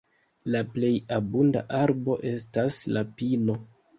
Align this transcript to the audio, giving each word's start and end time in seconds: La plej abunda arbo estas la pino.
La 0.53 0.61
plej 0.77 0.89
abunda 1.17 1.61
arbo 1.81 2.17
estas 2.31 2.81
la 2.97 3.07
pino. 3.21 3.59